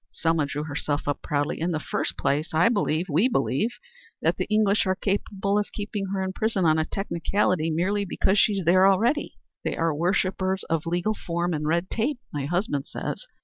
Selma 0.09 0.47
drew 0.47 0.63
herself 0.63 1.07
up 1.07 1.21
proudly. 1.21 1.59
"In 1.61 1.69
the 1.73 1.79
first 1.79 2.17
place 2.17 2.55
I 2.55 2.69
believe 2.69 3.07
we 3.07 3.27
believe 3.27 3.69
that 4.23 4.35
the 4.37 4.47
English 4.49 4.87
are 4.87 4.95
capable 4.95 5.59
of 5.59 5.71
keeping 5.73 6.07
her 6.07 6.23
in 6.23 6.33
prison 6.33 6.65
on 6.65 6.79
a 6.79 6.85
technicality 6.85 7.69
merely 7.69 8.03
because 8.05 8.39
she 8.39 8.53
is 8.53 8.65
there 8.65 8.87
already. 8.87 9.35
They 9.63 9.77
are 9.77 9.93
worshippers 9.93 10.63
of 10.63 10.87
legal 10.87 11.13
form 11.13 11.53
and 11.53 11.67
red 11.67 11.91
tape, 11.91 12.17
my 12.33 12.45
husband 12.47 12.87
says. 12.87 13.27